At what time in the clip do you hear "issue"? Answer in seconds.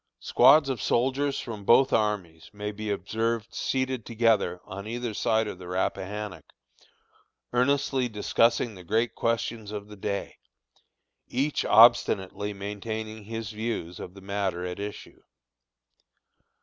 14.79-15.21